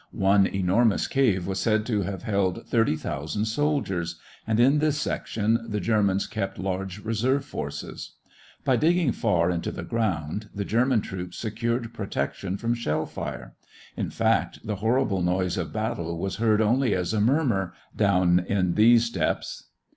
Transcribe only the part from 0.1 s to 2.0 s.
One enormous cave was said